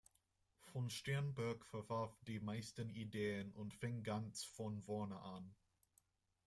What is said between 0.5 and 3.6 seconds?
Von Sternberg verwarf die meisten Ideen